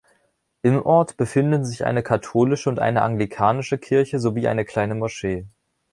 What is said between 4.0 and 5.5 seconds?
sowie eine kleine Moschee.